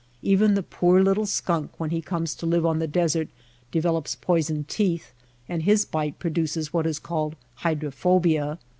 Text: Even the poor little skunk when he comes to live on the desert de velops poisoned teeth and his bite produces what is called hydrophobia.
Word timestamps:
Even 0.23 0.55
the 0.55 0.63
poor 0.63 0.99
little 1.03 1.27
skunk 1.27 1.79
when 1.79 1.91
he 1.91 2.01
comes 2.01 2.33
to 2.33 2.47
live 2.47 2.65
on 2.65 2.79
the 2.79 2.87
desert 2.87 3.27
de 3.69 3.79
velops 3.79 4.19
poisoned 4.19 4.67
teeth 4.67 5.13
and 5.47 5.61
his 5.61 5.85
bite 5.85 6.17
produces 6.17 6.73
what 6.73 6.87
is 6.87 6.97
called 6.97 7.35
hydrophobia. 7.57 8.57